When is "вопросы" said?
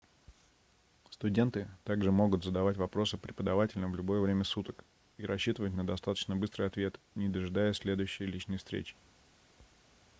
2.75-3.19